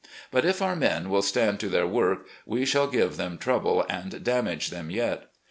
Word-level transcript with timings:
But 0.31 0.45
if 0.45 0.63
our 0.63 0.75
men 0.75 1.11
will 1.11 1.21
stand 1.21 1.59
to 1.59 1.69
their 1.69 1.85
work, 1.85 2.25
we 2.47 2.65
shall 2.65 2.87
give 2.87 3.17
them 3.17 3.37
trouble 3.37 3.85
and 3.87 4.23
damage 4.23 4.71
them 4.71 4.89
yet. 4.89 5.27